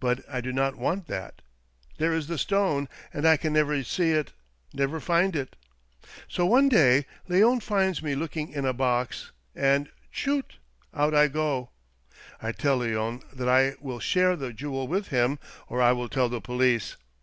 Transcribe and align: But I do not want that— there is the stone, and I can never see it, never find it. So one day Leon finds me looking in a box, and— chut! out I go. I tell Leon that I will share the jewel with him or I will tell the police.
But 0.00 0.22
I 0.28 0.42
do 0.42 0.52
not 0.52 0.76
want 0.76 1.06
that— 1.06 1.40
there 1.96 2.12
is 2.12 2.26
the 2.26 2.36
stone, 2.36 2.90
and 3.10 3.26
I 3.26 3.38
can 3.38 3.54
never 3.54 3.82
see 3.84 4.10
it, 4.10 4.32
never 4.74 5.00
find 5.00 5.34
it. 5.34 5.56
So 6.28 6.44
one 6.44 6.68
day 6.68 7.06
Leon 7.26 7.60
finds 7.60 8.02
me 8.02 8.14
looking 8.14 8.50
in 8.52 8.66
a 8.66 8.74
box, 8.74 9.32
and— 9.54 9.88
chut! 10.22 10.56
out 10.92 11.14
I 11.14 11.28
go. 11.28 11.70
I 12.38 12.52
tell 12.52 12.76
Leon 12.76 13.22
that 13.32 13.48
I 13.48 13.76
will 13.80 13.98
share 13.98 14.36
the 14.36 14.52
jewel 14.52 14.88
with 14.88 15.08
him 15.08 15.38
or 15.68 15.80
I 15.80 15.92
will 15.92 16.10
tell 16.10 16.28
the 16.28 16.42
police. 16.42 16.96